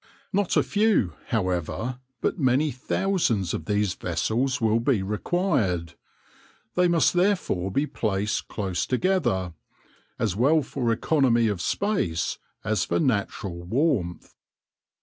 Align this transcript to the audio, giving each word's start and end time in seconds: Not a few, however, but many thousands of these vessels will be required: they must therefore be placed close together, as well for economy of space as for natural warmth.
Not 0.33 0.57
a 0.57 0.63
few, 0.63 1.13
however, 1.27 1.99
but 2.21 2.39
many 2.39 2.71
thousands 2.71 3.53
of 3.53 3.65
these 3.65 3.93
vessels 3.93 4.59
will 4.59 4.79
be 4.79 5.03
required: 5.03 5.93
they 6.73 6.87
must 6.87 7.13
therefore 7.13 7.69
be 7.69 7.85
placed 7.85 8.47
close 8.47 8.87
together, 8.87 9.53
as 10.17 10.35
well 10.35 10.63
for 10.63 10.91
economy 10.91 11.47
of 11.49 11.61
space 11.61 12.39
as 12.63 12.83
for 12.83 12.99
natural 12.99 13.61
warmth. 13.61 14.33